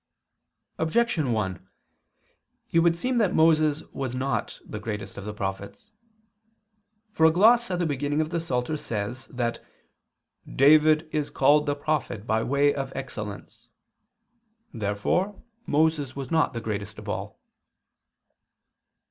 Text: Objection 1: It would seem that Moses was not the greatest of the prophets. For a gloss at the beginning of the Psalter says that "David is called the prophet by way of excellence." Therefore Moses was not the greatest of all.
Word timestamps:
Objection 0.79 1.31
1: 1.31 1.69
It 2.71 2.79
would 2.79 2.97
seem 2.97 3.19
that 3.19 3.35
Moses 3.35 3.83
was 3.91 4.15
not 4.15 4.59
the 4.65 4.79
greatest 4.79 5.15
of 5.15 5.25
the 5.25 5.31
prophets. 5.33 5.91
For 7.11 7.27
a 7.27 7.31
gloss 7.31 7.69
at 7.69 7.77
the 7.77 7.85
beginning 7.85 8.19
of 8.19 8.31
the 8.31 8.39
Psalter 8.39 8.77
says 8.77 9.27
that 9.27 9.63
"David 10.51 11.07
is 11.11 11.29
called 11.29 11.67
the 11.67 11.75
prophet 11.75 12.25
by 12.25 12.41
way 12.41 12.73
of 12.73 12.91
excellence." 12.95 13.67
Therefore 14.73 15.39
Moses 15.67 16.15
was 16.15 16.31
not 16.31 16.53
the 16.53 16.61
greatest 16.61 16.97
of 16.97 17.07
all. 17.07 17.39